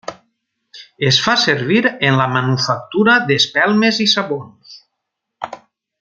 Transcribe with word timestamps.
Es 1.09 1.19
fa 1.25 1.35
servir 1.41 1.83
en 2.09 2.17
la 2.21 2.25
manufactura 2.37 3.17
d'espelmes 3.29 4.03
i 4.07 4.11
sabons. 4.17 4.75